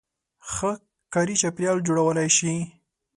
[0.49, 0.71] -ښه
[1.13, 2.57] کاري چاپېریال جوړولای شئ